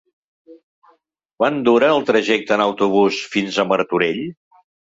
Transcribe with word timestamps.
Quant 1.41 1.59
dura 1.67 1.91
el 1.97 2.01
trajecte 2.09 2.57
en 2.57 2.65
autobús 2.65 3.21
fins 3.37 3.61
a 3.61 3.69
Martorell? 3.75 4.27